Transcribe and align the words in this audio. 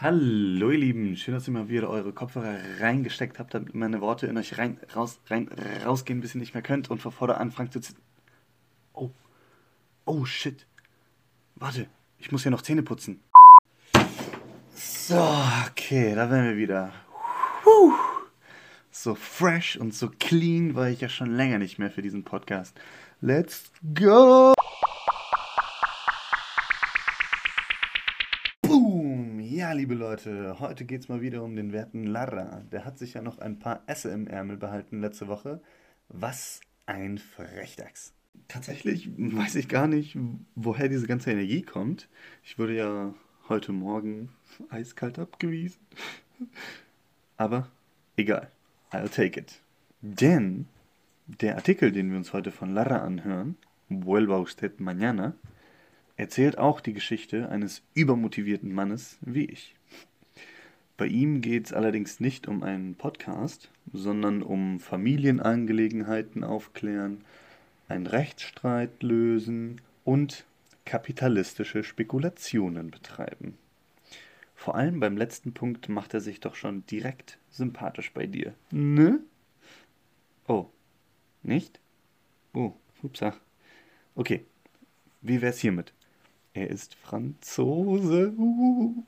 Hallo 0.00 0.70
ihr 0.70 0.78
Lieben, 0.78 1.16
schön, 1.16 1.34
dass 1.34 1.48
ihr 1.48 1.52
mal 1.52 1.68
wieder 1.68 1.90
eure 1.90 2.12
Kopfhörer 2.12 2.58
reingesteckt 2.78 3.40
habt, 3.40 3.54
damit 3.54 3.74
meine 3.74 4.00
Worte 4.00 4.28
in 4.28 4.38
euch 4.38 4.56
rein, 4.56 4.78
raus, 4.94 5.20
rein, 5.26 5.50
rausgehen, 5.84 6.20
bis 6.20 6.36
ihr 6.36 6.40
nicht 6.40 6.54
mehr 6.54 6.62
könnt 6.62 6.90
und 6.90 7.02
vor 7.02 7.10
vorder 7.10 7.40
anfangt 7.40 7.72
zu... 7.72 7.92
Oh, 8.92 9.10
oh 10.04 10.24
shit. 10.24 10.66
Warte, 11.56 11.88
ich 12.18 12.30
muss 12.30 12.44
ja 12.44 12.52
noch 12.52 12.62
Zähne 12.62 12.84
putzen. 12.84 13.20
So, 14.76 15.20
okay, 15.68 16.14
da 16.14 16.30
wären 16.30 16.50
wir 16.50 16.56
wieder. 16.56 16.92
Puh. 17.64 18.09
So 18.92 19.14
fresh 19.14 19.76
und 19.76 19.94
so 19.94 20.10
clean 20.10 20.74
war 20.74 20.88
ich 20.90 21.00
ja 21.00 21.08
schon 21.08 21.30
länger 21.30 21.58
nicht 21.58 21.78
mehr 21.78 21.92
für 21.92 22.02
diesen 22.02 22.24
Podcast. 22.24 22.76
Let's 23.20 23.70
go! 23.94 24.52
Boom! 28.62 29.38
Ja, 29.38 29.72
liebe 29.72 29.94
Leute, 29.94 30.56
heute 30.58 30.84
geht's 30.84 31.08
mal 31.08 31.20
wieder 31.20 31.44
um 31.44 31.54
den 31.54 31.72
werten 31.72 32.04
Lara. 32.04 32.64
Der 32.72 32.84
hat 32.84 32.98
sich 32.98 33.14
ja 33.14 33.22
noch 33.22 33.38
ein 33.38 33.60
paar 33.60 33.84
Esse 33.86 34.10
im 34.10 34.26
Ärmel 34.26 34.56
behalten 34.56 35.00
letzte 35.00 35.28
Woche. 35.28 35.62
Was 36.08 36.60
ein 36.86 37.18
Frechdachs. 37.18 38.12
Tatsächlich 38.48 39.08
weiß 39.16 39.54
ich 39.54 39.68
gar 39.68 39.86
nicht, 39.86 40.18
woher 40.56 40.88
diese 40.88 41.06
ganze 41.06 41.30
Energie 41.30 41.62
kommt. 41.62 42.08
Ich 42.42 42.58
wurde 42.58 42.74
ja 42.74 43.14
heute 43.48 43.70
Morgen 43.70 44.30
eiskalt 44.68 45.20
abgewiesen. 45.20 45.78
Aber 47.36 47.68
egal. 48.16 48.50
I'll 48.90 49.08
take 49.08 49.38
it. 49.38 49.60
Denn 50.00 50.66
der 51.26 51.56
Artikel, 51.56 51.92
den 51.92 52.10
wir 52.10 52.18
uns 52.18 52.32
heute 52.32 52.50
von 52.50 52.74
Lara 52.74 52.98
anhören, 52.98 53.56
Vuelva 53.88 54.38
usted 54.38 54.80
mañana, 54.80 55.34
erzählt 56.16 56.58
auch 56.58 56.80
die 56.80 56.92
Geschichte 56.92 57.48
eines 57.48 57.82
übermotivierten 57.94 58.72
Mannes 58.72 59.18
wie 59.20 59.46
ich. 59.46 59.74
Bei 60.96 61.06
ihm 61.06 61.40
geht 61.40 61.66
es 61.66 61.72
allerdings 61.72 62.20
nicht 62.20 62.46
um 62.46 62.62
einen 62.62 62.94
Podcast, 62.94 63.70
sondern 63.92 64.42
um 64.42 64.80
Familienangelegenheiten 64.80 66.44
aufklären, 66.44 67.24
einen 67.88 68.06
Rechtsstreit 68.06 69.02
lösen 69.02 69.80
und 70.04 70.44
kapitalistische 70.84 71.84
Spekulationen 71.84 72.90
betreiben. 72.90 73.56
Vor 74.60 74.74
allem 74.74 75.00
beim 75.00 75.16
letzten 75.16 75.54
Punkt 75.54 75.88
macht 75.88 76.12
er 76.12 76.20
sich 76.20 76.38
doch 76.38 76.54
schon 76.54 76.84
direkt 76.84 77.38
sympathisch 77.48 78.12
bei 78.12 78.26
dir. 78.26 78.52
Ne? 78.70 79.20
Oh. 80.46 80.66
Nicht? 81.42 81.80
Oh, 82.52 82.74
upsa. 83.02 83.34
Okay. 84.14 84.44
Wie 85.22 85.40
wär's 85.40 85.60
hiermit? 85.60 85.94
Er 86.52 86.68
ist 86.68 86.94
Franzose. 86.94 88.34
Uh. 88.36 89.02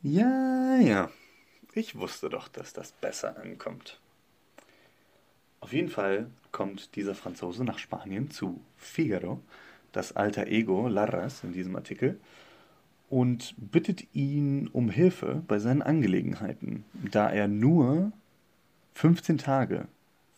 Ja, 0.00 0.76
ja. 0.76 1.10
Ich 1.74 1.98
wusste 1.98 2.30
doch, 2.30 2.46
dass 2.46 2.72
das 2.72 2.92
besser 2.92 3.36
ankommt. 3.36 3.98
Auf 5.58 5.72
jeden 5.72 5.88
Fall 5.88 6.30
kommt 6.56 6.96
dieser 6.96 7.14
Franzose 7.14 7.64
nach 7.64 7.78
Spanien 7.78 8.30
zu 8.30 8.62
Figaro, 8.78 9.42
das 9.92 10.16
alter 10.16 10.46
Ego 10.46 10.88
Larras 10.88 11.44
in 11.44 11.52
diesem 11.52 11.76
Artikel, 11.76 12.18
und 13.10 13.54
bittet 13.58 14.06
ihn 14.14 14.66
um 14.68 14.88
Hilfe 14.88 15.42
bei 15.46 15.58
seinen 15.58 15.82
Angelegenheiten, 15.82 16.86
da 16.94 17.28
er 17.28 17.46
nur 17.46 18.10
15 18.94 19.36
Tage 19.36 19.86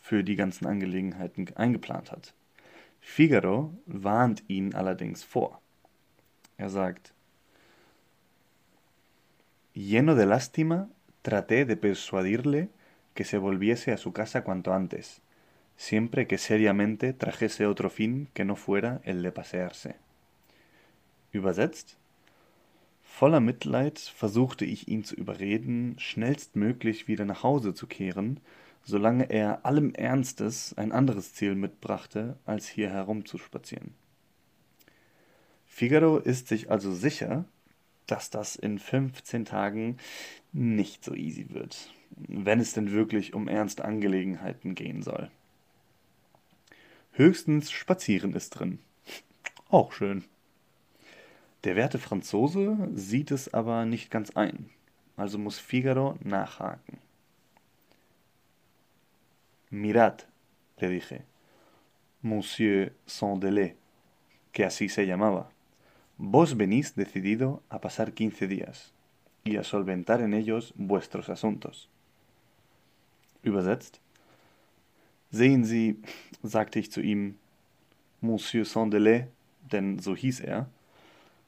für 0.03 0.25
die 0.25 0.35
ganzen 0.35 0.67
Angelegenheiten 0.67 1.47
eingeplant 1.55 2.11
hat. 2.11 2.35
Figaro 3.01 3.73
warnt 3.87 4.43
ihn 4.49 4.75
allerdings 4.75 5.23
vor. 5.23 5.61
Er 6.57 6.69
sagt, 6.69 7.15
Lleno 9.73 10.17
de 10.17 10.27
lástima, 10.27 10.89
traté 11.23 11.65
de 11.65 11.77
persuadirle 11.77 12.71
que 13.15 13.23
se 13.23 13.39
volviese 13.39 13.93
a 13.93 13.97
su 13.97 14.11
casa 14.11 14.43
cuanto 14.43 14.73
antes, 14.73 15.23
siempre 15.79 16.27
que 16.27 16.37
seriamente 16.37 17.15
trajese 17.15 17.67
otro 17.67 17.89
fin 17.89 18.29
que 18.35 18.45
no 18.45 18.57
fuera 18.57 19.01
el 19.05 19.23
de 19.23 19.33
pasearse. 19.33 19.95
Übersetzt? 21.33 21.97
Voller 23.03 23.41
Mitleid 23.41 23.99
versuchte 23.99 24.65
ich 24.65 24.89
ihn 24.89 25.05
zu 25.05 25.15
überreden, 25.15 25.95
schnellstmöglich 25.99 27.09
wieder 27.09 27.25
nach 27.25 27.43
Hause 27.43 27.75
zu 27.75 27.87
kehren, 27.87 28.41
solange 28.85 29.31
er 29.31 29.65
allem 29.65 29.95
Ernstes 29.95 30.75
ein 30.77 30.93
anderes 30.93 31.35
Ziel 31.35 31.55
mitbrachte, 31.55 32.37
als 32.45 32.69
hier 32.69 32.91
herumzuspazieren. 32.91 33.95
Figaro 35.67 36.19
ist 36.19 36.49
sich 36.49 36.71
also 36.71 36.93
sicher, 36.93 37.45
dass 38.07 38.31
das 38.31 38.57
in 38.57 38.79
15 38.79 39.45
Tagen 39.45 39.99
nicht 40.53 41.05
so 41.05 41.15
easy 41.15 41.51
wird, 41.51 41.93
wenn 42.11 42.59
es 42.59 42.73
denn 42.73 42.91
wirklich 42.91 43.35
um 43.35 43.47
ernste 43.47 43.85
Angelegenheiten 43.85 44.75
gehen 44.75 45.03
soll. 45.03 45.31
Höchstens 47.19 47.73
Spazieren 47.73 48.33
ist 48.35 48.51
drin. 48.51 48.79
Auch 49.71 49.91
schön. 49.91 50.23
Der 51.65 51.75
werte 51.75 51.99
Franzose 51.99 52.79
sieht 52.95 53.33
es 53.33 53.53
aber 53.53 53.85
nicht 53.87 54.09
ganz 54.13 54.31
ein, 54.37 54.71
also 55.17 55.37
muss 55.37 55.59
Figaro 55.59 56.17
nachhaken. 56.23 56.99
Mirad, 59.69 60.29
le 60.79 60.91
dije, 60.91 61.25
Monsieur 62.23 62.93
Sandelé, 63.05 63.75
que 64.53 64.65
así 64.65 64.89
se 64.89 65.05
llamaba, 65.05 65.51
vos 66.19 66.57
venís 66.57 66.95
decidido 66.95 67.65
a 67.69 67.81
pasar 67.81 68.13
quince 68.13 68.47
días 68.47 68.93
y 69.43 69.57
a 69.57 69.65
solventar 69.65 70.21
en 70.21 70.35
ellos 70.35 70.73
vuestros 70.77 71.29
asuntos. 71.29 71.89
Übersetzt, 73.43 73.99
Sehen 75.31 75.65
Sie, 75.65 75.97
sagte 76.43 76.79
ich 76.79 76.91
zu 76.91 77.01
ihm, 77.01 77.37
Monsieur 78.21 78.65
Sandelay, 78.65 79.27
denn 79.73 79.99
so 79.99 80.17
hieß 80.17 80.41
er, 80.41 80.69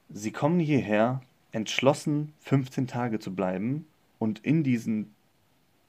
Sie 0.09 0.31
kommen 0.31 0.59
hierher, 0.59 1.21
entschlossen, 1.51 2.33
15 2.41 2.87
Tage 2.87 3.19
zu 3.19 3.33
bleiben 3.33 3.85
und 4.19 4.39
in 4.39 4.63
diesen 4.63 5.13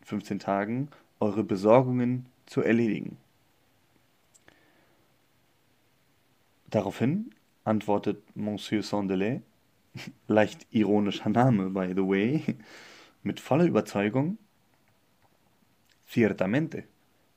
15 0.02 0.38
Tagen 0.38 0.88
eure 1.20 1.44
Besorgungen 1.44 2.26
zu 2.46 2.62
erledigen. 2.62 3.16
Daraufhin 6.70 7.34
antwortet 7.64 8.22
Monsieur 8.34 8.82
Sandelay, 8.82 9.42
leicht 10.26 10.66
ironischer 10.70 11.28
Name, 11.28 11.70
by 11.70 11.88
the 11.94 12.06
way, 12.06 12.42
mit 13.22 13.38
voller 13.38 13.66
Überzeugung, 13.66 14.38
Ciertamente. 16.12 16.84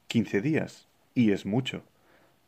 15 0.08 0.42
días, 0.42 0.88
y 1.14 1.32
es 1.32 1.46
mucho. 1.46 1.84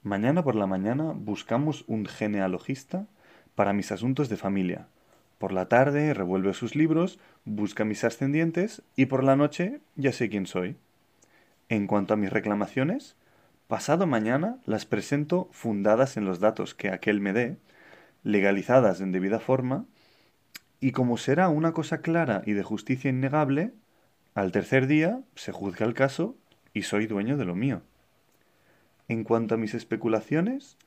Mañana 0.03 0.43
por 0.43 0.55
la 0.55 0.67
mañana 0.67 1.13
buscamos 1.15 1.83
un 1.87 2.05
genealogista 2.05 3.07
para 3.55 3.73
mis 3.73 3.91
asuntos 3.91 4.29
de 4.29 4.37
familia. 4.37 4.87
Por 5.37 5.51
la 5.51 5.67
tarde 5.67 6.13
revuelve 6.13 6.53
sus 6.53 6.75
libros, 6.75 7.19
busca 7.45 7.85
mis 7.85 8.03
ascendientes 8.03 8.81
y 8.95 9.07
por 9.07 9.23
la 9.23 9.35
noche 9.35 9.81
ya 9.95 10.11
sé 10.11 10.29
quién 10.29 10.45
soy. 10.45 10.77
En 11.69 11.87
cuanto 11.87 12.13
a 12.13 12.17
mis 12.17 12.31
reclamaciones, 12.31 13.15
pasado 13.67 14.07
mañana 14.07 14.57
las 14.65 14.85
presento 14.85 15.49
fundadas 15.51 16.17
en 16.17 16.25
los 16.25 16.39
datos 16.39 16.73
que 16.73 16.89
aquel 16.89 17.19
me 17.19 17.33
dé, 17.33 17.57
legalizadas 18.23 19.01
en 19.01 19.11
debida 19.11 19.39
forma, 19.39 19.85
y 20.79 20.91
como 20.91 21.17
será 21.17 21.49
una 21.49 21.71
cosa 21.71 22.01
clara 22.01 22.43
y 22.45 22.53
de 22.53 22.63
justicia 22.63 23.09
innegable, 23.09 23.73
al 24.35 24.51
tercer 24.51 24.87
día 24.87 25.21
se 25.35 25.51
juzga 25.51 25.85
el 25.85 25.93
caso 25.93 26.35
y 26.77 26.83
soy 26.83 27.07
dueño 27.07 27.37
de 27.37 27.45
lo 27.45 27.55
mío. 27.55 27.81
En 29.07 29.23
cuanto 29.23 29.55
a 29.55 29.57
mis 29.57 29.73
especulaciones, 29.73 30.77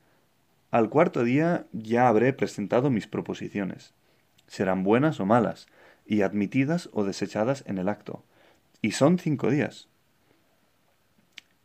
al 0.70 0.88
cuarto 0.88 1.24
día 1.24 1.66
ya 1.72 2.06
habré 2.06 2.32
presentado 2.32 2.90
mis 2.90 3.08
proposiciones. 3.08 3.92
Serán 4.46 4.84
buenas 4.84 5.18
o 5.18 5.26
malas, 5.26 5.66
y 6.06 6.22
admitidas 6.22 6.88
o 6.92 7.04
desechadas 7.04 7.64
en 7.66 7.78
el 7.78 7.88
acto. 7.88 8.24
Y 8.82 8.92
son 8.92 9.18
cinco 9.18 9.50
días. 9.50 9.88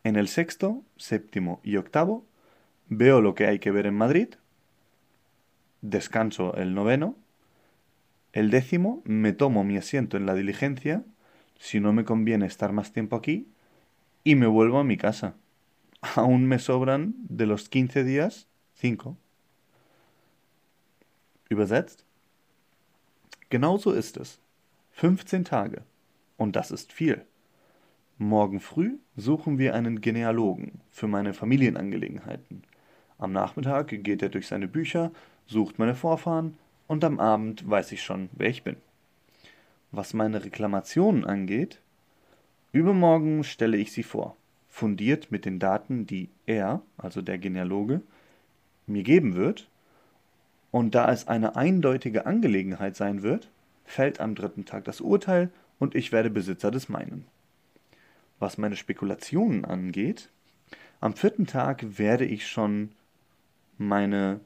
En 0.03 0.15
el 0.15 0.27
sexto, 0.27 0.83
séptimo 0.97 1.61
y 1.63 1.77
octavo, 1.77 2.25
veo 2.87 3.21
lo 3.21 3.35
que 3.35 3.45
hay 3.45 3.59
que 3.59 3.71
ver 3.71 3.85
en 3.85 3.95
Madrid, 3.95 4.29
descanso 5.81 6.55
el 6.55 6.73
noveno, 6.73 7.15
el 8.33 8.49
décimo 8.49 9.03
me 9.05 9.33
tomo 9.33 9.63
mi 9.63 9.77
asiento 9.77 10.17
en 10.17 10.25
la 10.25 10.33
diligencia, 10.33 11.03
si 11.59 11.79
no 11.79 11.93
me 11.93 12.05
conviene 12.05 12.47
estar 12.47 12.71
más 12.71 12.91
tiempo 12.91 13.15
aquí, 13.15 13.47
y 14.25 14.35
me 14.35 14.47
vuelvo 14.47 14.79
a 14.79 14.83
mi 14.83 14.97
casa. 14.97 15.35
Aún 16.15 16.47
me 16.47 16.59
sobran 16.59 17.13
de 17.29 17.45
los 17.45 17.69
15 17.69 18.03
días 18.03 18.47
5. 18.73 19.15
Übersetzt? 21.49 22.03
Genauso 23.49 23.93
ist 23.93 24.17
es. 24.17 24.39
15 24.93 25.45
Tage. 25.45 25.83
Und 26.37 26.55
das 26.55 26.71
ist 26.71 26.91
viel. 26.91 27.23
Morgen 28.17 28.59
früh 28.59 28.97
suchen 29.15 29.59
wir 29.59 29.75
einen 29.75 30.01
Genealogen 30.01 30.81
für 30.89 31.07
meine 31.07 31.33
Familienangelegenheiten. 31.33 32.63
Am 33.19 33.31
Nachmittag 33.31 33.89
geht 33.89 34.23
er 34.23 34.29
durch 34.29 34.47
seine 34.47 34.67
Bücher, 34.67 35.11
sucht 35.45 35.77
meine 35.77 35.95
Vorfahren 35.95 36.57
und 36.87 37.03
am 37.03 37.19
Abend 37.19 37.69
weiß 37.69 37.91
ich 37.91 38.01
schon, 38.01 38.29
wer 38.33 38.49
ich 38.49 38.63
bin. 38.63 38.77
Was 39.91 40.13
meine 40.13 40.43
Reklamationen 40.43 41.25
angeht, 41.25 41.79
übermorgen 42.75 43.43
stelle 43.43 43.77
ich 43.77 43.91
sie 43.91 44.03
vor, 44.03 44.35
fundiert 44.69 45.31
mit 45.31 45.45
den 45.45 45.59
Daten, 45.59 46.05
die 46.05 46.29
er, 46.45 46.81
also 46.97 47.21
der 47.21 47.37
Genealoge, 47.37 48.01
mir 48.85 49.03
geben 49.03 49.35
wird, 49.35 49.69
und 50.71 50.93
da 50.93 51.09
es 51.11 51.27
eine 51.27 51.55
eindeutige 51.55 52.25
Angelegenheit 52.25 52.97
sein 52.97 53.23
wird, 53.23 53.49
fällt 53.85 54.19
am 54.19 54.35
dritten 54.35 54.65
Tag 54.65 54.83
das 54.83 54.99
Urteil 54.99 55.49
und 55.79 55.95
ich 55.95 56.11
werde 56.11 56.29
Besitzer 56.29 56.69
des 56.69 56.89
meinen. 56.89 57.25
Was 58.39 58.57
meine 58.57 58.75
Spekulationen 58.75 59.63
angeht, 59.63 60.29
am 60.99 61.13
vierten 61.13 61.47
Tag 61.47 61.97
werde 61.97 62.25
ich 62.25 62.47
schon 62.47 62.89
meine 63.77 64.41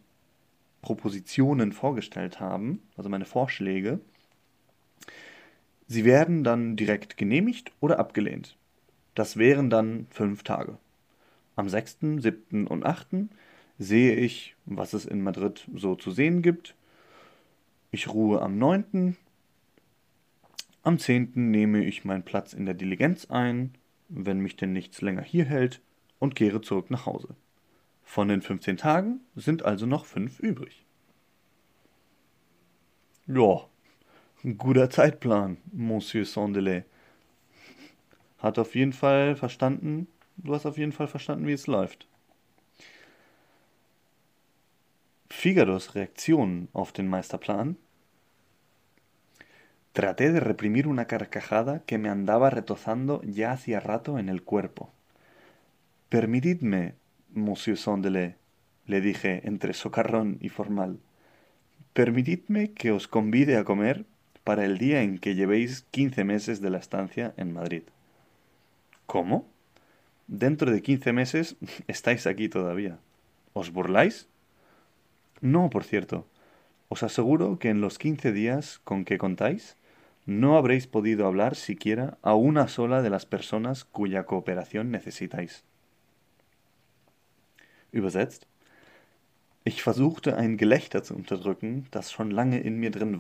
Propositionen 0.82 1.72
vorgestellt 1.72 2.40
haben, 2.40 2.82
also 2.96 3.10
meine 3.10 3.26
Vorschläge. 3.26 4.00
Sie 5.92 6.06
werden 6.06 6.44
dann 6.44 6.76
direkt 6.76 7.18
genehmigt 7.18 7.72
oder 7.80 7.98
abgelehnt. 7.98 8.56
Das 9.16 9.38
wären 9.38 9.72
dann 9.72 10.06
fünf 10.12 10.44
Tage. 10.44 10.78
Am 11.56 11.68
6., 11.68 11.98
7. 12.20 12.68
und 12.68 12.86
8. 12.86 13.08
sehe 13.80 14.16
ich, 14.16 14.56
was 14.68 14.94
es 14.94 15.06
in 15.06 15.24
Madrid 15.24 15.68
so 15.74 15.96
zu 15.96 16.12
sehen 16.12 16.44
gibt. 16.44 16.76
Ich 17.90 18.08
ruhe 18.08 18.40
am 18.40 18.60
9. 18.60 19.18
Am 20.84 21.00
10. 21.00 21.32
nehme 21.50 21.84
ich 21.84 22.06
meinen 22.06 22.24
Platz 22.24 22.54
in 22.54 22.68
der 22.68 22.76
Diligenz 22.76 23.26
ein, 23.32 23.74
wenn 24.10 24.42
mich 24.42 24.58
denn 24.58 24.74
nichts 24.74 25.02
länger 25.02 25.24
hier 25.24 25.46
hält, 25.46 25.82
und 26.20 26.36
kehre 26.36 26.62
zurück 26.62 26.92
nach 26.92 27.08
Hause. 27.08 27.30
Von 28.04 28.28
den 28.28 28.44
15 28.44 28.78
Tagen 28.78 29.22
sind 29.36 29.66
also 29.66 29.88
noch 29.88 30.06
fünf 30.06 30.40
übrig. 30.40 30.86
Ja, 33.26 33.68
guter 34.44 34.90
Zeitplan, 34.90 35.58
Monsieur 35.74 36.26
Sondelay. 36.26 36.84
Hat 38.38 38.58
auf 38.58 38.74
jeden 38.74 38.94
Fall 38.94 39.36
verstanden, 39.36 40.08
du 40.38 40.54
hast 40.54 40.66
auf 40.66 40.78
jeden 40.78 40.94
Fall 40.94 41.08
verstanden, 41.08 41.46
wie 41.46 41.54
es 41.54 41.68
läuft. 41.68 42.08
Figaros 45.30 45.94
Reaktion 45.96 46.70
auf 46.74 46.94
den 46.94 47.10
Meisterplan. 47.10 47.76
Traté 49.94 50.32
de 50.32 50.40
reprimir 50.40 50.88
una 50.88 51.06
carcajada 51.06 51.80
que 51.86 51.98
me 51.98 52.10
andaba 52.10 52.50
retozando 52.50 53.22
ya 53.24 53.52
hacía 53.52 53.82
rato 53.82 54.18
en 54.18 54.30
el 54.30 54.44
cuerpo. 54.44 54.94
Permitidme, 56.10 56.94
Monsieur 57.34 57.78
Sondelay, 57.78 58.36
le 58.86 59.02
dije 59.02 59.42
entre 59.44 59.74
socarrón 59.74 60.38
y 60.40 60.50
formal, 60.50 61.00
permitidme 61.94 62.72
que 62.72 62.92
os 62.92 63.08
convide 63.08 63.58
a 63.58 63.64
comer 63.64 64.06
para 64.44 64.66
el 64.66 64.78
día 64.78 65.02
en 65.02 65.20
que 65.20 65.36
llevéis 65.36 65.86
quince 65.92 66.24
meses 66.24 66.62
de 66.62 66.70
la 66.70 66.78
estancia 66.78 67.34
en 67.38 67.54
Madrid. 67.54 67.84
¿Cómo? 69.06 69.48
Dentro 70.28 70.72
de 70.72 70.82
quince 70.82 71.14
meses 71.14 71.56
estáis 71.88 72.28
aquí 72.28 72.50
todavía. 72.50 73.00
¿Os 73.54 73.72
burláis? 73.72 74.28
No, 75.42 75.70
por 75.70 75.84
cierto. 75.84 76.28
Os 76.90 77.04
aseguro 77.04 77.60
que 77.60 77.70
en 77.70 77.82
los 77.82 77.98
quince 77.98 78.32
días 78.32 78.80
con 78.84 79.06
que 79.06 79.18
contáis, 79.18 79.78
no 80.26 80.58
habréis 80.58 80.88
podido 80.88 81.26
hablar 81.26 81.56
siquiera 81.56 82.18
a 82.22 82.36
una 82.36 82.68
sola 82.68 83.02
de 83.02 83.10
las 83.10 83.26
personas 83.26 83.84
cuya 83.86 84.26
cooperación 84.26 84.92
necesitáis. 84.92 85.64
Übersetzt. 87.92 88.46
Ich 89.64 89.82
versuchte 89.84 90.38
ein 90.38 90.58
Gelächter 90.58 91.04
zu 91.04 91.16
unterdrücken, 91.16 91.88
das 91.92 92.12
schon 92.12 92.32
lange 92.32 92.60
in 92.60 92.80
mir 92.80 92.92
drin. 92.92 93.20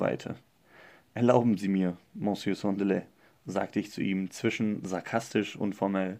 Erlauben 1.13 1.57
Sie 1.57 1.67
mir, 1.67 1.97
Monsieur 2.13 2.55
Sondelais, 2.55 3.03
sagte 3.45 3.79
ich 3.79 3.91
zu 3.91 4.01
ihm 4.01 4.31
zwischen 4.31 4.85
sarkastisch 4.85 5.55
und 5.55 5.75
formell. 5.75 6.19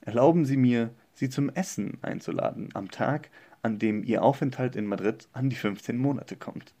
Erlauben 0.00 0.44
Sie 0.44 0.56
mir, 0.56 0.90
Sie 1.14 1.30
zum 1.30 1.48
Essen 1.50 1.98
einzuladen, 2.02 2.70
am 2.74 2.90
Tag, 2.90 3.30
an 3.62 3.78
dem 3.78 4.04
Ihr 4.04 4.22
Aufenthalt 4.22 4.76
in 4.76 4.86
Madrid 4.86 5.28
an 5.32 5.48
die 5.48 5.56
15 5.56 5.96
Monate 5.96 6.36
kommt. 6.36 6.74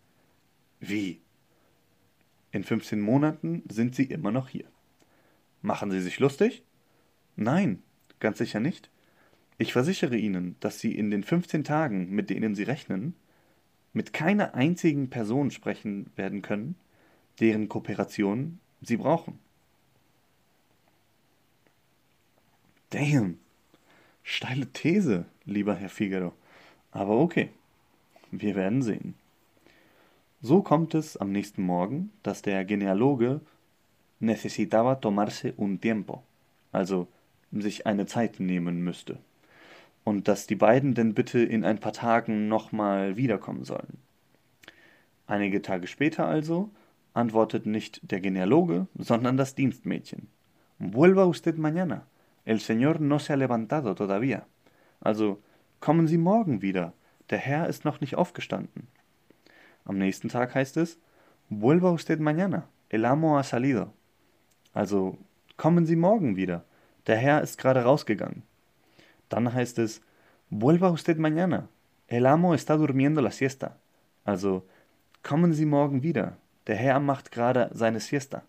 Wie? 0.80 1.20
In 2.50 2.64
15 2.64 3.00
Monaten 3.00 3.62
sind 3.70 3.94
Sie 3.94 4.04
immer 4.04 4.30
noch 4.30 4.48
hier. 4.48 4.66
Machen 5.62 5.90
Sie 5.90 6.00
sich 6.00 6.18
lustig? 6.18 6.62
Nein, 7.36 7.82
ganz 8.20 8.38
sicher 8.38 8.60
nicht. 8.60 8.90
Ich 9.56 9.72
versichere 9.72 10.16
Ihnen, 10.16 10.56
dass 10.60 10.80
Sie 10.80 10.94
in 10.94 11.10
den 11.10 11.22
15 11.22 11.64
Tagen, 11.64 12.10
mit 12.10 12.28
denen 12.28 12.54
Sie 12.54 12.64
rechnen, 12.64 13.14
mit 13.92 14.12
keiner 14.12 14.54
einzigen 14.54 15.08
Person 15.08 15.50
sprechen 15.50 16.10
werden 16.16 16.42
können, 16.42 16.74
deren 17.40 17.68
Kooperation 17.68 18.60
Sie 18.82 18.96
brauchen. 18.96 19.38
Damn. 22.90 23.38
Steile 24.22 24.66
These, 24.66 25.24
lieber 25.44 25.74
Herr 25.74 25.88
Figaro. 25.88 26.32
Aber 26.92 27.18
okay. 27.18 27.50
Wir 28.30 28.54
werden 28.54 28.82
sehen. 28.82 29.14
So 30.42 30.62
kommt 30.62 30.94
es 30.94 31.16
am 31.16 31.32
nächsten 31.32 31.62
Morgen, 31.62 32.12
dass 32.22 32.42
der 32.42 32.64
Genealoge 32.64 33.40
necesitaba 34.20 34.96
tomarse 34.96 35.54
un 35.56 35.80
tiempo, 35.80 36.22
also 36.72 37.08
sich 37.52 37.86
eine 37.86 38.06
Zeit 38.06 38.40
nehmen 38.40 38.82
müsste 38.82 39.18
und 40.04 40.28
dass 40.28 40.46
die 40.46 40.54
beiden 40.56 40.94
denn 40.94 41.14
bitte 41.14 41.38
in 41.40 41.64
ein 41.64 41.80
paar 41.80 41.92
Tagen 41.92 42.48
nochmal 42.48 43.16
wiederkommen 43.16 43.64
sollen. 43.64 43.98
Einige 45.26 45.62
Tage 45.62 45.86
später 45.86 46.26
also 46.26 46.70
antwortet 47.14 47.64
nicht 47.64 48.00
der 48.10 48.20
Genealoge, 48.20 48.86
sondern 48.98 49.36
das 49.36 49.54
Dienstmädchen. 49.54 50.28
Vuelva 50.78 51.24
usted 51.24 51.56
mañana. 51.56 52.02
El 52.44 52.60
señor 52.60 53.00
no 53.00 53.18
se 53.18 53.32
ha 53.32 53.36
levantado 53.36 53.94
todavía. 53.94 54.46
Also, 55.00 55.40
kommen 55.80 56.06
Sie 56.06 56.18
morgen 56.18 56.60
wieder. 56.60 56.92
Der 57.30 57.38
Herr 57.38 57.68
ist 57.68 57.84
noch 57.86 58.00
nicht 58.02 58.16
aufgestanden. 58.16 58.88
Am 59.86 59.96
nächsten 59.96 60.28
Tag 60.28 60.54
heißt 60.54 60.76
es, 60.76 60.98
Vuelva 61.48 61.90
usted 61.92 62.20
mañana. 62.20 62.64
El 62.90 63.06
amo 63.06 63.38
ha 63.38 63.42
salido. 63.42 63.92
Also, 64.74 65.16
kommen 65.56 65.86
Sie 65.86 65.96
morgen 65.96 66.36
wieder. 66.36 66.64
Der 67.06 67.16
Herr 67.16 67.42
ist 67.42 67.58
gerade 67.58 67.82
rausgegangen. 67.82 68.42
Dann 69.28 69.52
heißt 69.52 69.78
es, 69.78 70.00
vuelva 70.50 70.90
usted 70.90 71.18
mañana. 71.18 71.68
El 72.08 72.26
amo 72.26 72.54
está 72.54 72.76
durmiendo 72.76 73.20
la 73.20 73.30
siesta. 73.30 73.78
Also, 74.24 74.66
kommen 75.22 75.52
Sie 75.52 75.66
morgen 75.66 76.02
wieder. 76.02 76.36
Der 76.66 76.76
Herr 76.76 77.00
macht 77.00 77.30
gerade 77.30 77.70
seine 77.72 78.00
Siesta. 78.00 78.42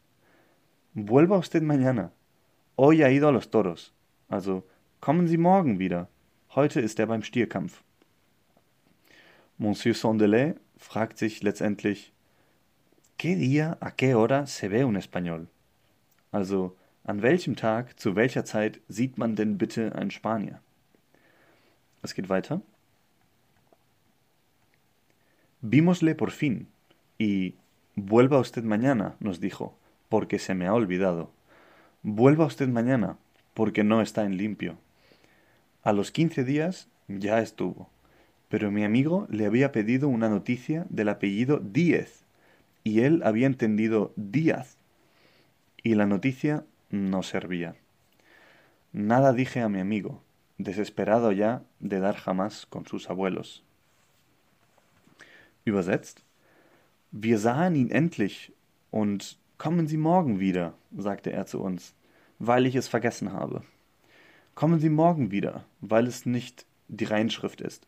Vuelva 0.94 1.38
usted 1.38 1.64
mañana. 1.64 2.12
Hoy 2.78 3.04
ha 3.04 3.10
ido 3.10 3.28
a 3.28 3.32
los 3.32 3.50
toros. 3.50 3.92
Also, 4.30 4.64
kommen 5.02 5.28
Sie 5.28 5.38
morgen 5.38 5.80
wieder. 5.80 6.08
Heute 6.56 6.80
ist 6.80 7.00
er 7.00 7.08
beim 7.08 7.24
Stierkampf. 7.24 7.84
Monsieur 9.58 9.94
Sondelais 9.94 10.56
fragt 10.78 11.18
sich 11.18 11.44
letztendlich, 11.44 12.14
¿Qué 13.18 13.36
día, 13.36 13.78
a 13.80 13.92
qué 13.92 14.14
hora 14.14 14.46
se 14.46 14.70
ve 14.70 14.86
un 14.86 14.98
español? 14.98 15.48
Also, 16.32 16.76
an 17.06 17.22
welchem 17.22 17.56
Tag, 17.56 17.98
zu 17.98 18.16
welcher 18.16 18.44
Zeit 18.44 18.82
sieht 18.90 19.18
man 19.18 19.36
denn 19.36 19.58
bitte 19.58 19.96
einen 19.96 20.12
Spanier? 20.12 20.60
Es 22.02 22.14
geht 22.14 22.28
weiter. 22.28 22.62
Vímosle 25.62 26.14
por 26.14 26.30
fin, 26.30 26.68
y 27.18 27.54
vuelva 27.96 28.40
usted 28.40 28.64
mañana, 28.64 29.16
nos 29.20 29.40
dijo, 29.40 29.78
porque 30.10 30.40
se 30.40 30.54
me 30.54 30.68
ha 30.68 30.74
olvidado. 30.74 31.32
Vuelva 32.04 32.46
usted 32.46 32.68
mañana, 32.68 33.18
porque 33.54 33.84
no 33.84 34.02
está 34.02 34.24
en 34.26 34.38
limpio. 34.38 34.78
A 35.84 35.94
los 35.94 36.12
quince 36.12 36.44
días 36.44 36.90
ya 37.08 37.40
estuvo, 37.40 37.90
pero 38.50 38.72
mi 38.72 38.84
amigo 38.84 39.28
le 39.30 39.46
había 39.46 39.72
pedido 39.72 40.08
una 40.08 40.30
noticia 40.30 40.86
del 40.90 41.10
apellido 41.10 41.60
Díez, 41.60 42.24
y 42.84 43.02
él 43.02 43.22
había 43.24 43.48
entendido 43.48 44.14
Díaz, 44.16 44.78
y 45.84 45.96
la 45.96 46.06
noticia 46.06 46.66
no 46.90 47.24
servía. 47.24 47.76
Nada 48.94 49.34
dije 49.34 49.62
a 49.62 49.70
mi 49.70 49.80
amigo, 49.80 50.22
desesperado 50.58 51.32
ya 51.32 51.64
de 51.80 52.00
dar 52.00 52.16
jamás 52.16 52.66
con 52.66 52.86
sus 52.86 53.10
abuelos. 53.10 53.64
Wir 57.18 57.40
sahen 57.40 57.76
ihn 57.76 57.92
endlich 57.92 58.52
und 58.92 59.38
kommen 59.58 59.88
Sie 59.88 59.96
morgen 59.96 60.42
wieder, 60.42 60.74
sagte 60.98 61.32
er 61.32 61.46
zu 61.46 61.62
uns, 61.62 61.94
weil 62.40 62.66
ich 62.66 62.76
es 62.76 62.90
vergessen 62.90 63.32
habe. 63.32 63.62
Kommen 64.54 64.82
Sie 64.82 64.90
morgen 64.90 65.32
wieder, 65.32 65.64
weil 65.80 66.08
es 66.08 66.26
nicht 66.26 66.66
die 66.90 67.06
Reinschrift 67.06 67.62
ist. 67.62 67.88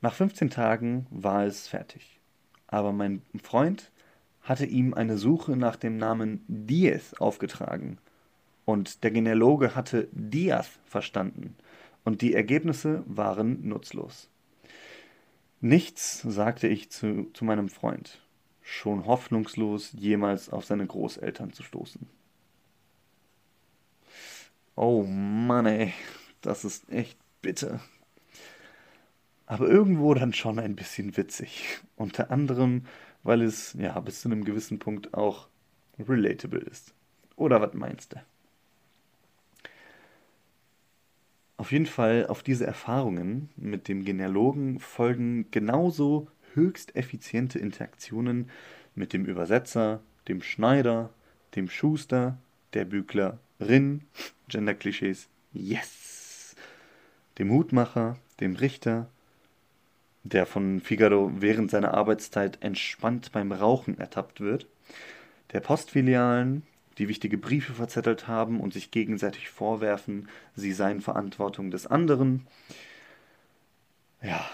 Nach 0.00 0.14
15 0.14 0.48
Tagen 0.48 1.06
war 1.10 1.44
es 1.44 1.68
fertig. 1.68 2.20
Aber 2.68 2.92
mein 2.92 3.20
Freund 3.42 3.90
hatte 4.40 4.64
ihm 4.64 4.94
eine 4.94 5.18
Suche 5.18 5.56
nach 5.56 5.76
dem 5.76 5.98
Namen 5.98 6.42
Diez 6.48 7.12
aufgetragen. 7.14 7.98
Und 8.64 9.04
der 9.04 9.10
Genealoge 9.10 9.76
hatte 9.76 10.08
Diaz 10.12 10.70
verstanden. 10.86 11.54
Und 12.02 12.22
die 12.22 12.32
Ergebnisse 12.32 13.04
waren 13.06 13.68
nutzlos. 13.68 14.30
Nichts, 15.66 16.22
sagte 16.22 16.68
ich 16.68 16.92
zu, 16.92 17.28
zu 17.32 17.44
meinem 17.44 17.68
Freund, 17.68 18.20
schon 18.62 19.04
hoffnungslos 19.04 19.90
jemals 19.94 20.48
auf 20.48 20.64
seine 20.64 20.86
Großeltern 20.86 21.52
zu 21.52 21.64
stoßen. 21.64 22.06
Oh 24.76 25.02
Mann, 25.02 25.66
ey, 25.66 25.92
das 26.40 26.64
ist 26.64 26.88
echt 26.88 27.18
bitter. 27.42 27.80
Aber 29.46 29.66
irgendwo 29.66 30.14
dann 30.14 30.32
schon 30.32 30.60
ein 30.60 30.76
bisschen 30.76 31.16
witzig. 31.16 31.80
Unter 31.96 32.30
anderem, 32.30 32.86
weil 33.24 33.42
es, 33.42 33.72
ja, 33.72 33.98
bis 33.98 34.20
zu 34.20 34.28
einem 34.28 34.44
gewissen 34.44 34.78
Punkt 34.78 35.14
auch 35.14 35.48
relatable 35.98 36.60
ist. 36.60 36.94
Oder 37.34 37.60
was 37.60 37.74
meinst 37.74 38.12
du? 38.12 38.22
Auf 41.58 41.72
jeden 41.72 41.86
Fall 41.86 42.26
auf 42.26 42.42
diese 42.42 42.66
Erfahrungen 42.66 43.48
mit 43.56 43.88
dem 43.88 44.04
Genealogen 44.04 44.78
folgen 44.78 45.50
genauso 45.50 46.28
höchst 46.54 46.94
effiziente 46.96 47.58
Interaktionen 47.58 48.50
mit 48.94 49.12
dem 49.12 49.24
Übersetzer, 49.24 50.00
dem 50.28 50.42
Schneider, 50.42 51.10
dem 51.54 51.70
Schuster, 51.70 52.36
der 52.74 52.84
Büglerin, 52.84 54.02
Genderklischees, 54.48 55.28
yes, 55.52 56.54
dem 57.38 57.50
Hutmacher, 57.50 58.18
dem 58.40 58.56
Richter, 58.56 59.08
der 60.24 60.44
von 60.44 60.80
Figaro 60.80 61.30
während 61.38 61.70
seiner 61.70 61.94
Arbeitszeit 61.94 62.58
entspannt 62.60 63.32
beim 63.32 63.52
Rauchen 63.52 63.98
ertappt 63.98 64.40
wird, 64.40 64.66
der 65.52 65.60
Postfilialen, 65.60 66.64
die 66.98 67.08
wichtige 67.08 67.38
Briefe 67.38 67.74
verzettelt 67.74 68.26
haben 68.26 68.60
und 68.60 68.72
sich 68.72 68.90
gegenseitig 68.90 69.48
vorwerfen, 69.48 70.28
sie 70.54 70.72
seien 70.72 71.00
Verantwortung 71.00 71.70
des 71.70 71.86
anderen. 71.86 72.46
Ja, 74.22 74.48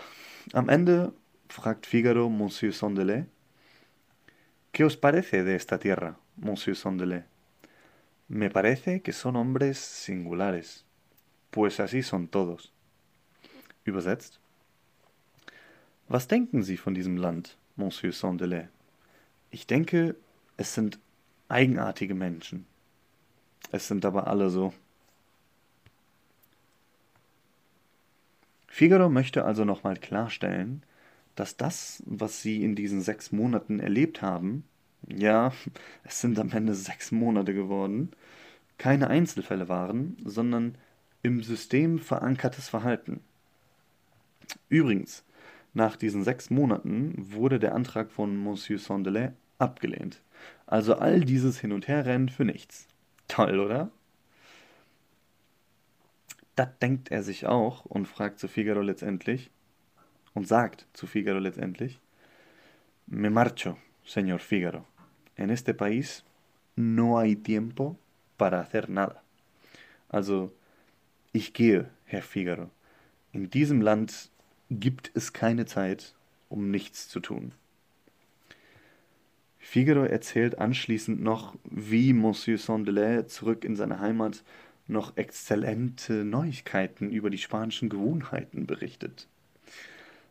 am 0.52 0.68
Ende 0.68 1.12
fragt 1.48 1.86
Figaro 1.86 2.28
Monsieur 2.28 2.72
Sondelet, 2.72 3.26
¿Qué 4.72 4.84
os 4.84 4.96
parece 4.96 5.44
de 5.44 5.54
esta 5.54 5.78
tierra, 5.78 6.18
Monsieur 6.36 6.74
Sondelet? 6.74 7.26
Me 8.28 8.48
parece 8.48 9.02
que 9.02 9.12
son 9.12 9.36
hombres 9.36 9.76
singulares, 9.76 10.86
pues 11.50 11.78
así 11.78 12.02
son 12.02 12.28
todos. 12.28 12.72
Übersetzt. 13.84 14.40
Was 16.08 16.26
denken 16.26 16.62
Sie 16.62 16.78
von 16.78 16.94
diesem 16.94 17.18
Land, 17.18 17.58
Monsieur 17.76 18.14
Sondelet? 18.14 18.70
Ich 19.50 19.66
denke, 19.66 20.16
es 20.56 20.72
sind 20.72 20.98
eigenartige 21.52 22.14
Menschen. 22.14 22.66
Es 23.70 23.88
sind 23.88 24.04
aber 24.04 24.26
alle 24.26 24.50
so. 24.50 24.72
Figaro 28.68 29.08
möchte 29.08 29.44
also 29.44 29.64
nochmal 29.64 29.96
klarstellen, 29.96 30.82
dass 31.36 31.56
das, 31.56 32.02
was 32.06 32.42
sie 32.42 32.64
in 32.64 32.74
diesen 32.74 33.02
sechs 33.02 33.32
Monaten 33.32 33.80
erlebt 33.80 34.22
haben, 34.22 34.64
ja, 35.06 35.52
es 36.04 36.20
sind 36.20 36.38
am 36.38 36.50
Ende 36.50 36.74
sechs 36.74 37.12
Monate 37.12 37.54
geworden, 37.54 38.12
keine 38.78 39.08
Einzelfälle 39.08 39.68
waren, 39.68 40.16
sondern 40.24 40.76
im 41.22 41.42
System 41.42 41.98
verankertes 41.98 42.68
Verhalten. 42.68 43.20
Übrigens, 44.68 45.22
nach 45.74 45.96
diesen 45.96 46.24
sechs 46.24 46.50
Monaten 46.50 47.14
wurde 47.16 47.58
der 47.58 47.74
Antrag 47.74 48.10
von 48.10 48.36
Monsieur 48.36 48.78
Sondelet 48.78 49.32
abgelehnt. 49.58 50.20
Also 50.72 50.94
all 50.94 51.20
dieses 51.20 51.60
Hin- 51.60 51.72
und 51.72 51.86
Herrennen 51.86 52.30
für 52.30 52.46
nichts. 52.46 52.88
Toll, 53.28 53.60
oder? 53.60 53.90
Das 56.56 56.68
denkt 56.80 57.10
er 57.10 57.22
sich 57.22 57.44
auch 57.44 57.84
und 57.84 58.08
fragt 58.08 58.38
zu 58.38 58.48
Figaro 58.48 58.80
letztendlich 58.80 59.50
und 60.32 60.48
sagt 60.48 60.86
zu 60.94 61.06
Figaro 61.06 61.40
letztendlich, 61.40 62.00
Me 63.06 63.28
marcho, 63.28 63.76
señor 64.06 64.38
Figaro. 64.38 64.86
En 65.36 65.50
este 65.50 65.74
país 65.74 66.24
no 66.74 67.18
hay 67.18 67.36
tiempo 67.36 67.98
para 68.38 68.58
hacer 68.60 68.88
nada. 68.88 69.22
Also, 70.08 70.54
ich 71.34 71.52
gehe, 71.52 71.90
Herr 72.06 72.22
Figaro. 72.22 72.70
In 73.32 73.50
diesem 73.50 73.82
Land 73.82 74.30
gibt 74.70 75.10
es 75.12 75.34
keine 75.34 75.66
Zeit, 75.66 76.14
um 76.48 76.70
nichts 76.70 77.10
zu 77.10 77.20
tun. 77.20 77.52
Figaro 79.72 80.04
erzählt 80.04 80.58
anschließend 80.58 81.22
noch, 81.22 81.54
wie 81.64 82.12
Monsieur 82.12 82.58
Sondelet 82.58 83.30
zurück 83.30 83.64
in 83.64 83.74
seine 83.74 84.00
Heimat 84.00 84.44
noch 84.86 85.16
exzellente 85.16 86.26
Neuigkeiten 86.26 87.10
über 87.10 87.30
die 87.30 87.38
spanischen 87.38 87.88
Gewohnheiten 87.88 88.66
berichtet. 88.66 89.28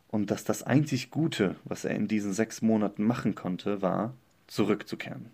Und 0.10 0.30
dass 0.30 0.44
das 0.44 0.62
einzig 0.62 1.10
Gute, 1.10 1.56
was 1.64 1.86
er 1.86 1.96
in 1.96 2.08
diesen 2.08 2.34
sechs 2.34 2.62
Monaten 2.62 3.04
machen 3.04 3.34
konnte, 3.34 3.82
war, 3.82 4.14
zurückzukehren. 4.46 5.32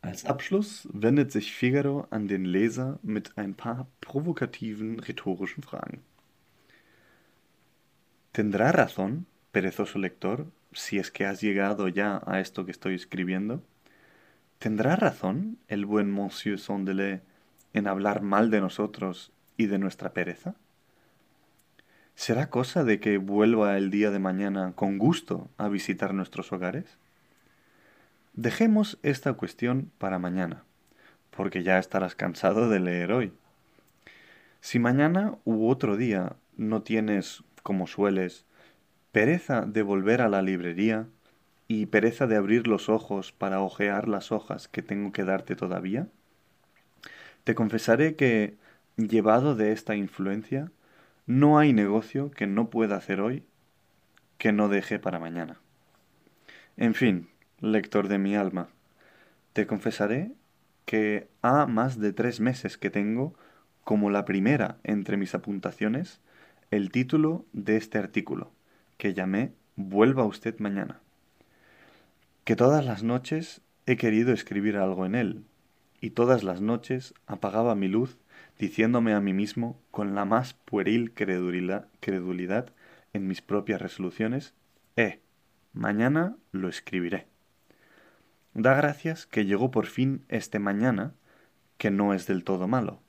Als 0.00 0.24
Abschluss 0.24 0.88
wendet 0.94 1.30
sich 1.30 1.52
Figaro 1.52 2.06
an 2.08 2.26
den 2.26 2.46
Leser 2.46 2.98
mit 3.02 3.36
ein 3.36 3.52
paar 3.52 3.86
provokativen 4.00 4.98
rhetorischen 4.98 5.62
Fragen. 5.62 6.00
¿Tendrá 8.34 8.72
razón, 8.72 9.26
perezoso 9.52 10.00
lector, 10.00 10.48
si 10.72 10.98
es 10.98 11.12
que 11.12 11.24
has 11.24 11.40
llegado 11.40 11.86
ya 11.86 12.20
a 12.26 12.40
esto 12.40 12.64
que 12.64 12.72
estoy 12.72 12.96
escribiendo? 12.96 13.62
¿Tendrá 14.58 14.96
razón 14.96 15.56
el 15.68 15.86
buen 15.86 16.10
Monsieur 16.10 16.58
Sondelet 16.58 17.22
en 17.74 17.86
hablar 17.86 18.22
mal 18.22 18.50
de 18.50 18.60
nosotros 18.60 19.30
y 19.56 19.66
de 19.66 19.78
nuestra 19.78 20.14
pereza? 20.14 20.56
¿Será 22.16 22.50
cosa 22.50 22.82
de 22.82 22.98
que 22.98 23.18
vuelva 23.18 23.76
el 23.76 23.92
día 23.92 24.10
de 24.10 24.18
mañana 24.18 24.72
con 24.74 24.98
gusto 24.98 25.48
a 25.56 25.68
visitar 25.68 26.12
nuestros 26.12 26.52
hogares? 26.52 26.98
Dejemos 28.32 28.98
esta 29.04 29.34
cuestión 29.34 29.92
para 29.98 30.18
mañana, 30.18 30.64
porque 31.30 31.62
ya 31.62 31.78
estarás 31.78 32.16
cansado 32.16 32.68
de 32.68 32.80
leer 32.80 33.12
hoy. 33.12 33.32
Si 34.60 34.80
mañana 34.80 35.36
u 35.44 35.68
otro 35.68 35.96
día 35.96 36.34
no 36.56 36.82
tienes 36.82 37.44
como 37.64 37.88
sueles, 37.88 38.44
pereza 39.10 39.62
de 39.62 39.82
volver 39.82 40.20
a 40.20 40.28
la 40.28 40.42
librería 40.42 41.08
y 41.66 41.86
pereza 41.86 42.28
de 42.28 42.36
abrir 42.36 42.68
los 42.68 42.88
ojos 42.88 43.32
para 43.32 43.60
hojear 43.60 44.06
las 44.06 44.30
hojas 44.30 44.68
que 44.68 44.82
tengo 44.82 45.10
que 45.10 45.24
darte 45.24 45.56
todavía? 45.56 46.06
Te 47.42 47.56
confesaré 47.56 48.14
que, 48.14 48.54
llevado 48.96 49.56
de 49.56 49.72
esta 49.72 49.96
influencia, 49.96 50.70
no 51.26 51.58
hay 51.58 51.72
negocio 51.72 52.30
que 52.30 52.46
no 52.46 52.70
pueda 52.70 52.96
hacer 52.96 53.20
hoy 53.20 53.42
que 54.38 54.52
no 54.52 54.68
deje 54.68 54.98
para 54.98 55.18
mañana. 55.18 55.58
En 56.76 56.94
fin, 56.94 57.28
lector 57.60 58.08
de 58.08 58.18
mi 58.18 58.36
alma, 58.36 58.68
te 59.54 59.66
confesaré 59.66 60.32
que 60.84 61.28
ha 61.40 61.66
más 61.66 61.98
de 61.98 62.12
tres 62.12 62.40
meses 62.40 62.76
que 62.76 62.90
tengo, 62.90 63.34
como 63.84 64.10
la 64.10 64.24
primera 64.24 64.76
entre 64.82 65.16
mis 65.16 65.34
apuntaciones, 65.34 66.20
el 66.74 66.90
título 66.90 67.46
de 67.52 67.76
este 67.76 67.98
artículo, 67.98 68.50
que 68.96 69.14
llamé 69.14 69.52
Vuelva 69.76 70.24
usted 70.24 70.58
mañana. 70.58 70.98
Que 72.42 72.56
todas 72.56 72.84
las 72.84 73.04
noches 73.04 73.60
he 73.86 73.96
querido 73.96 74.32
escribir 74.32 74.76
algo 74.76 75.06
en 75.06 75.14
él, 75.14 75.44
y 76.00 76.10
todas 76.10 76.42
las 76.42 76.60
noches 76.60 77.14
apagaba 77.28 77.76
mi 77.76 77.86
luz 77.86 78.18
diciéndome 78.58 79.14
a 79.14 79.20
mí 79.20 79.32
mismo 79.32 79.78
con 79.92 80.16
la 80.16 80.24
más 80.24 80.54
pueril 80.54 81.12
credulidad, 81.14 81.86
credulidad 82.00 82.72
en 83.12 83.28
mis 83.28 83.40
propias 83.40 83.80
resoluciones, 83.80 84.52
eh, 84.96 85.20
mañana 85.74 86.36
lo 86.50 86.68
escribiré. 86.68 87.28
Da 88.52 88.74
gracias 88.74 89.26
que 89.26 89.44
llegó 89.44 89.70
por 89.70 89.86
fin 89.86 90.24
este 90.28 90.58
mañana, 90.58 91.14
que 91.78 91.92
no 91.92 92.14
es 92.14 92.26
del 92.26 92.42
todo 92.42 92.66
malo, 92.66 93.00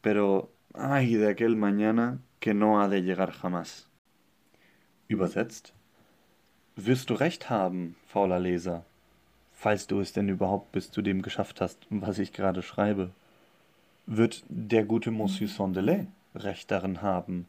pero 0.00 0.50
ay 0.72 1.16
de 1.16 1.28
aquel 1.28 1.56
mañana 1.56 2.18
que 2.42 2.54
no 2.54 2.80
ha 2.80 2.88
de 2.88 3.00
llegar 3.00 3.32
jamás. 3.32 3.86
Übersetzt. 5.06 5.72
Wirst 6.74 7.08
du 7.08 7.14
recht 7.14 7.50
haben, 7.50 7.94
fauler 8.08 8.40
Leser, 8.40 8.84
falls 9.52 9.86
du 9.86 10.00
es 10.00 10.12
denn 10.12 10.28
überhaupt 10.28 10.72
bis 10.72 10.90
zu 10.90 11.02
dem 11.02 11.22
geschafft 11.22 11.60
hast, 11.60 11.86
was 11.88 12.18
ich 12.18 12.32
gerade 12.32 12.62
schreibe. 12.62 13.10
Wird 14.06 14.42
der 14.48 14.84
gute 14.84 15.12
Monsieur 15.12 15.48
Sondelet 15.48 16.08
recht 16.34 16.68
darin 16.72 17.00
haben, 17.00 17.46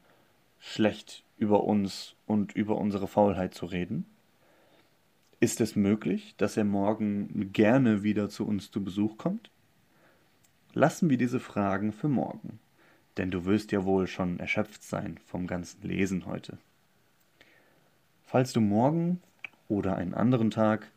schlecht 0.60 1.24
über 1.40 1.64
uns 1.64 2.14
und 2.28 2.54
über 2.56 2.78
unsere 2.78 3.08
Faulheit 3.08 3.56
zu 3.56 3.66
reden? 3.66 4.06
Ist 5.40 5.60
es 5.60 5.76
möglich, 5.76 6.36
dass 6.38 6.56
er 6.56 6.66
morgen 6.66 7.52
gerne 7.52 8.04
wieder 8.04 8.30
zu 8.30 8.46
uns 8.46 8.70
zu 8.70 8.84
Besuch 8.84 9.18
kommt? 9.18 9.50
Lassen 10.74 11.10
wir 11.10 11.18
diese 11.18 11.40
Fragen 11.40 11.94
für 11.94 12.10
morgen. 12.10 12.60
Denn 13.17 13.32
du 13.32 13.46
wirst 13.46 13.72
ja 13.72 13.86
wohl 13.86 14.08
schon 14.08 14.39
erschöpft 14.39 14.84
sein 14.84 15.20
vom 15.25 15.48
ganzen 15.48 15.88
Lesen 15.88 16.25
heute. 16.25 16.58
Falls 18.24 18.53
du 18.53 18.62
morgen 18.62 19.22
oder 19.67 19.96
einen 19.96 20.13
anderen 20.13 20.51
Tag 20.51 20.89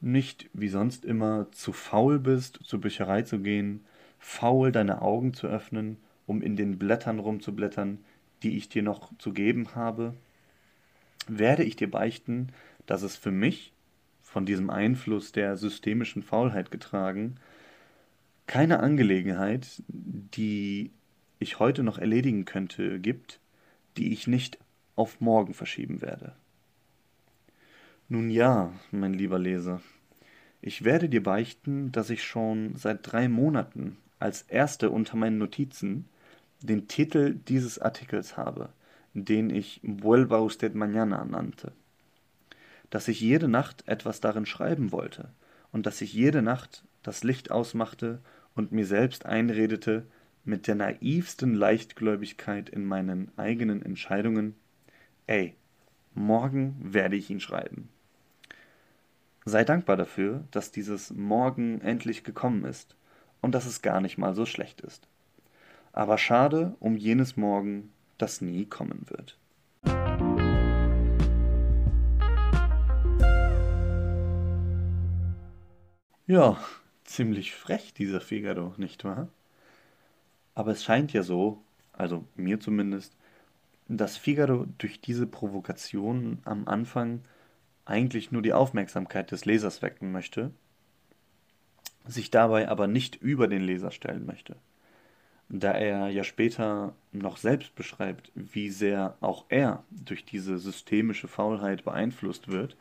nicht 0.00 0.50
wie 0.52 0.68
sonst 0.68 1.04
immer 1.04 1.50
zu 1.52 1.72
faul 1.72 2.18
bist, 2.18 2.60
zur 2.64 2.80
Bücherei 2.80 3.22
zu 3.22 3.38
gehen, 3.38 3.84
faul 4.18 4.72
deine 4.72 5.00
Augen 5.00 5.32
zu 5.32 5.46
öffnen, 5.46 5.96
um 6.26 6.42
in 6.42 6.56
den 6.56 6.78
Blättern 6.78 7.18
rumzublättern, 7.18 7.98
die 8.42 8.56
ich 8.56 8.68
dir 8.68 8.82
noch 8.82 9.16
zu 9.18 9.32
geben 9.32 9.74
habe, 9.74 10.14
werde 11.28 11.62
ich 11.62 11.76
dir 11.76 11.90
beichten, 11.90 12.48
dass 12.86 13.02
es 13.02 13.16
für 13.16 13.30
mich, 13.30 13.72
von 14.22 14.46
diesem 14.46 14.70
Einfluss 14.70 15.32
der 15.32 15.56
systemischen 15.56 16.22
Faulheit 16.22 16.70
getragen, 16.70 17.36
keine 18.46 18.80
Angelegenheit, 18.80 19.82
die 19.88 20.90
ich 21.42 21.58
heute 21.58 21.82
noch 21.82 21.98
erledigen 21.98 22.44
könnte, 22.44 22.98
gibt, 22.98 23.40
die 23.96 24.12
ich 24.12 24.26
nicht 24.26 24.58
auf 24.96 25.20
morgen 25.20 25.54
verschieben 25.54 26.00
werde. 26.00 26.34
Nun 28.08 28.30
ja, 28.30 28.72
mein 28.90 29.14
lieber 29.14 29.38
Leser, 29.38 29.80
ich 30.60 30.84
werde 30.84 31.08
dir 31.08 31.22
beichten, 31.22 31.90
dass 31.92 32.10
ich 32.10 32.22
schon 32.22 32.76
seit 32.76 33.00
drei 33.10 33.28
Monaten 33.28 33.96
als 34.18 34.42
erste 34.42 34.90
unter 34.90 35.16
meinen 35.16 35.38
Notizen 35.38 36.08
den 36.60 36.86
Titel 36.86 37.34
dieses 37.48 37.78
Artikels 37.80 38.36
habe, 38.36 38.68
den 39.14 39.50
ich 39.50 39.80
Vuelva 39.82 40.38
usted 40.38 40.74
mañana 40.74 41.24
nannte. 41.24 41.72
Dass 42.90 43.08
ich 43.08 43.20
jede 43.20 43.48
Nacht 43.48 43.82
etwas 43.88 44.20
darin 44.20 44.46
schreiben 44.46 44.92
wollte 44.92 45.30
und 45.72 45.86
dass 45.86 46.00
ich 46.00 46.12
jede 46.12 46.42
Nacht 46.42 46.84
das 47.02 47.24
Licht 47.24 47.50
ausmachte 47.50 48.20
und 48.54 48.70
mir 48.70 48.86
selbst 48.86 49.26
einredete, 49.26 50.06
mit 50.44 50.66
der 50.66 50.74
naivsten 50.74 51.54
Leichtgläubigkeit 51.54 52.68
in 52.68 52.84
meinen 52.84 53.30
eigenen 53.36 53.82
Entscheidungen, 53.82 54.54
ey, 55.26 55.54
morgen 56.14 56.76
werde 56.80 57.16
ich 57.16 57.30
ihn 57.30 57.40
schreiben. 57.40 57.88
Sei 59.44 59.64
dankbar 59.64 59.96
dafür, 59.96 60.44
dass 60.50 60.70
dieses 60.70 61.10
Morgen 61.10 61.80
endlich 61.80 62.22
gekommen 62.24 62.64
ist 62.64 62.96
und 63.40 63.54
dass 63.54 63.66
es 63.66 63.82
gar 63.82 64.00
nicht 64.00 64.18
mal 64.18 64.34
so 64.34 64.46
schlecht 64.46 64.80
ist. 64.80 65.08
Aber 65.92 66.16
schade 66.18 66.76
um 66.80 66.96
jenes 66.96 67.36
Morgen, 67.36 67.92
das 68.18 68.40
nie 68.40 68.66
kommen 68.66 69.04
wird. 69.08 69.36
Ja, 76.26 76.56
ziemlich 77.04 77.54
frech 77.54 77.92
dieser 77.94 78.20
Figaro, 78.20 78.74
nicht 78.76 79.04
wahr? 79.04 79.28
Aber 80.54 80.72
es 80.72 80.84
scheint 80.84 81.12
ja 81.12 81.22
so, 81.22 81.62
also 81.92 82.24
mir 82.36 82.60
zumindest, 82.60 83.16
dass 83.88 84.16
Figaro 84.16 84.66
durch 84.78 85.00
diese 85.00 85.26
Provokation 85.26 86.38
am 86.44 86.68
Anfang 86.68 87.22
eigentlich 87.84 88.32
nur 88.32 88.42
die 88.42 88.52
Aufmerksamkeit 88.52 89.30
des 89.30 89.44
Lesers 89.44 89.82
wecken 89.82 90.12
möchte, 90.12 90.52
sich 92.06 92.30
dabei 92.30 92.68
aber 92.68 92.86
nicht 92.86 93.16
über 93.16 93.48
den 93.48 93.62
Leser 93.62 93.90
stellen 93.90 94.26
möchte. 94.26 94.56
Da 95.48 95.72
er 95.72 96.08
ja 96.08 96.24
später 96.24 96.94
noch 97.12 97.36
selbst 97.36 97.74
beschreibt, 97.74 98.32
wie 98.34 98.70
sehr 98.70 99.16
auch 99.20 99.44
er 99.48 99.84
durch 99.90 100.24
diese 100.24 100.58
systemische 100.58 101.28
Faulheit 101.28 101.84
beeinflusst 101.84 102.48
wird 102.48 102.76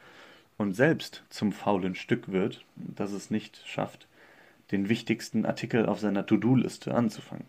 und 0.58 0.74
selbst 0.74 1.24
zum 1.30 1.52
faulen 1.52 1.96
Stück 1.96 2.32
wird, 2.32 2.64
das 2.76 3.12
es 3.12 3.30
nicht 3.30 3.62
schafft, 3.66 4.08
den 4.72 4.88
wichtigsten 4.88 5.46
Artikel 5.46 5.86
auf 5.86 6.00
seiner 6.00 6.26
To-Do-Liste 6.26 6.94
anzufangen. 6.94 7.46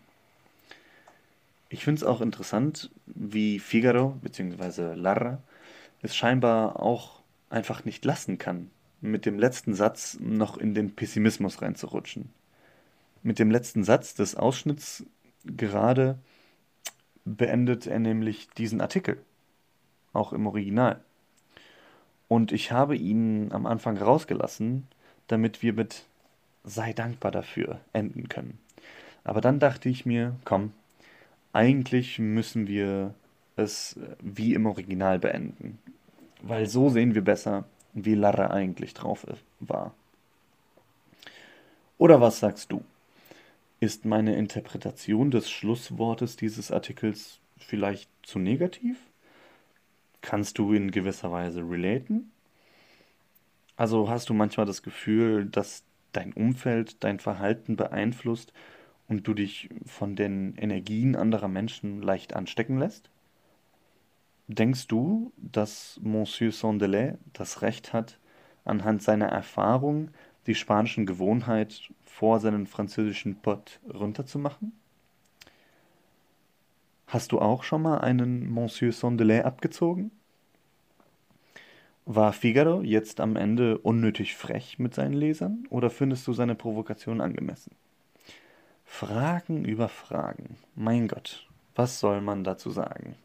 Ich 1.73 1.83
finde 1.83 1.97
es 1.97 2.03
auch 2.03 2.21
interessant, 2.21 2.91
wie 3.07 3.57
Figaro 3.57 4.09
bzw. 4.21 4.93
Larra 4.93 5.41
es 6.03 6.15
scheinbar 6.15 6.79
auch 6.79 7.23
einfach 7.49 7.83
nicht 7.83 8.05
lassen 8.05 8.37
kann, 8.37 8.69
mit 9.01 9.25
dem 9.25 9.39
letzten 9.39 9.73
Satz 9.73 10.19
noch 10.21 10.57
in 10.57 10.75
den 10.75 10.93
Pessimismus 10.95 11.63
reinzurutschen. 11.63 12.29
Mit 13.23 13.39
dem 13.39 13.49
letzten 13.49 13.83
Satz 13.83 14.13
des 14.13 14.35
Ausschnitts 14.35 15.03
gerade 15.45 16.19
beendet 17.25 17.87
er 17.87 17.97
nämlich 17.97 18.49
diesen 18.51 18.79
Artikel, 18.79 19.17
auch 20.13 20.31
im 20.31 20.45
Original. 20.45 21.03
Und 22.27 22.51
ich 22.51 22.71
habe 22.71 22.95
ihn 22.95 23.51
am 23.51 23.65
Anfang 23.65 23.97
rausgelassen, 23.97 24.87
damit 25.25 25.63
wir 25.63 25.73
mit 25.73 26.03
sei 26.63 26.93
dankbar 26.93 27.31
dafür 27.31 27.79
enden 27.93 28.29
können. 28.29 28.59
Aber 29.23 29.41
dann 29.41 29.57
dachte 29.57 29.89
ich 29.89 30.05
mir, 30.05 30.35
komm, 30.45 30.71
eigentlich 31.53 32.19
müssen 32.19 32.67
wir 32.67 33.13
es 33.55 33.97
wie 34.21 34.53
im 34.53 34.65
Original 34.65 35.19
beenden 35.19 35.79
weil 36.43 36.67
so 36.67 36.89
sehen 36.89 37.15
wir 37.15 37.23
besser, 37.23 37.63
wie 37.93 38.15
Lara 38.15 38.47
eigentlich 38.51 38.93
drauf 38.93 39.25
war. 39.59 39.95
Oder 41.97 42.21
was 42.21 42.39
sagst 42.39 42.71
du? 42.71 42.83
Ist 43.79 44.05
meine 44.05 44.35
Interpretation 44.35 45.31
des 45.31 45.49
Schlusswortes 45.49 46.35
dieses 46.35 46.71
Artikels 46.71 47.39
vielleicht 47.57 48.09
zu 48.23 48.39
negativ? 48.39 48.97
Kannst 50.21 50.57
du 50.57 50.73
in 50.73 50.91
gewisser 50.91 51.31
Weise 51.31 51.61
relaten? 51.61 52.31
Also 53.75 54.09
hast 54.09 54.29
du 54.29 54.33
manchmal 54.33 54.65
das 54.65 54.83
Gefühl, 54.83 55.45
dass 55.45 55.83
dein 56.11 56.33
Umfeld 56.33 57.03
dein 57.03 57.19
Verhalten 57.19 57.75
beeinflusst 57.75 58.53
und 59.13 59.27
du 59.27 59.35
dich 59.35 59.69
von 59.85 60.15
den 60.15 60.55
Energien 60.55 61.15
anderer 61.15 61.47
Menschen 61.47 62.01
leicht 62.01 62.35
anstecken 62.35 62.79
lässt? 62.79 63.11
Denkst 64.47 64.87
du, 64.87 65.31
dass 65.37 65.99
Monsieur 66.01 66.51
Sondelet 66.51 67.17
das 67.31 67.61
Recht 67.61 67.93
hat, 67.93 68.17
anhand 68.65 69.03
seiner 69.03 69.27
Erfahrung 69.27 70.09
die 70.47 70.55
spanischen 70.55 71.05
Gewohnheit 71.05 71.89
vor 72.03 72.39
seinen 72.39 72.65
französischen 72.65 73.35
Pot 73.35 73.79
runterzumachen? 73.93 74.73
Hast 77.07 77.31
du 77.31 77.39
auch 77.39 77.63
schon 77.63 77.83
mal 77.83 77.99
einen 77.99 78.51
Monsieur 78.51 78.91
Sondelet 78.91 79.45
abgezogen? 79.45 80.09
War 82.05 82.33
Figaro 82.33 82.81
jetzt 82.81 83.21
am 83.21 83.35
Ende 83.35 83.77
unnötig 83.77 84.35
frech 84.35 84.79
mit 84.79 84.95
seinen 84.95 85.13
Lesern 85.13 85.67
oder 85.69 85.91
findest 85.91 86.27
du 86.27 86.33
seine 86.33 86.55
Provokation 86.55 87.21
angemessen? 87.21 87.75
Fragen 88.95 89.65
über 89.65 89.89
Fragen. 89.89 90.55
Mein 90.75 91.07
Gott, 91.07 91.47
was 91.73 91.99
soll 91.99 92.21
man 92.21 92.43
dazu 92.43 92.69
sagen? 92.69 93.15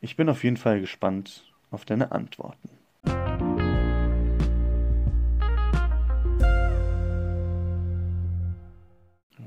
Ich 0.00 0.14
bin 0.14 0.28
auf 0.28 0.44
jeden 0.44 0.56
Fall 0.56 0.80
gespannt 0.80 1.52
auf 1.72 1.84
deine 1.84 2.12
Antworten. 2.12 2.70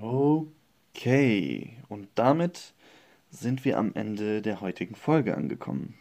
Okay, 0.01 1.77
und 1.87 2.09
damit 2.15 2.73
sind 3.29 3.63
wir 3.63 3.77
am 3.77 3.93
Ende 3.93 4.41
der 4.41 4.59
heutigen 4.59 4.95
Folge 4.95 5.37
angekommen. 5.37 5.97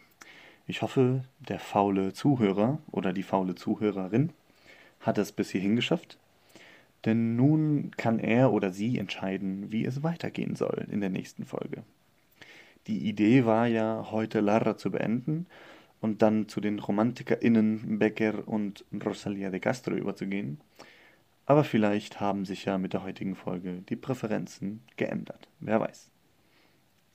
Ich 0.67 0.81
hoffe, 0.81 1.23
der 1.39 1.59
faule 1.59 2.11
Zuhörer 2.11 2.79
oder 2.91 3.13
die 3.13 3.23
faule 3.23 3.55
Zuhörerin 3.55 4.33
hat 4.99 5.17
es 5.17 5.31
bis 5.31 5.49
hierhin 5.49 5.77
geschafft, 5.77 6.17
denn 7.05 7.35
nun 7.35 7.91
kann 7.97 8.19
er 8.19 8.53
oder 8.53 8.71
sie 8.71 8.97
entscheiden, 8.97 9.71
wie 9.71 9.85
es 9.85 10.03
weitergehen 10.03 10.55
soll 10.55 10.87
in 10.91 11.01
der 11.01 11.09
nächsten 11.09 11.45
Folge. 11.45 11.83
Die 12.87 13.07
Idee 13.07 13.45
war 13.45 13.67
ja, 13.67 14.07
heute 14.11 14.39
Lara 14.39 14.77
zu 14.77 14.91
beenden 14.91 15.47
und 15.99 16.21
dann 16.21 16.47
zu 16.47 16.61
den 16.61 16.79
RomantikerInnen 16.79 17.99
Becker 17.99 18.47
und 18.47 18.85
Rosalia 19.05 19.49
de 19.49 19.59
Castro 19.59 19.95
überzugehen. 19.95 20.59
Aber 21.45 21.63
vielleicht 21.63 22.19
haben 22.19 22.45
sich 22.45 22.65
ja 22.65 22.77
mit 22.77 22.93
der 22.93 23.03
heutigen 23.03 23.35
Folge 23.35 23.83
die 23.89 23.95
Präferenzen 23.95 24.81
geändert. 24.97 25.47
Wer 25.59 25.79
weiß. 25.79 26.09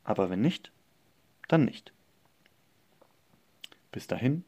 Aber 0.04 0.30
wenn 0.30 0.40
nicht, 0.40 0.72
dann 1.48 1.64
nicht. 1.64 1.92
Bis 3.90 4.06
dahin, 4.06 4.44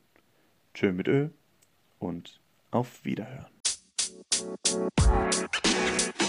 tschö 0.75 0.93
mit 0.93 1.09
Ö 1.09 1.29
und 1.99 2.41
auf 2.71 3.05
Wiederhören. 3.05 3.58
Thank 4.39 6.23
you. 6.23 6.28